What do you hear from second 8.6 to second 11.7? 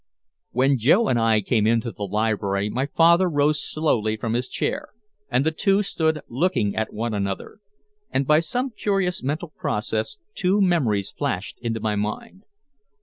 curious mental process two memories flashed